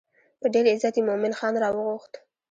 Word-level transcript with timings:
په 0.41 0.47
ډېر 0.53 0.65
عزت 0.73 0.93
یې 0.97 1.03
مومن 1.07 1.33
خان 1.39 1.53
راوغوښت. 1.63 2.13